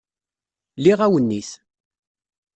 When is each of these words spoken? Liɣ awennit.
Liɣ 0.83 0.99
awennit. 1.05 1.49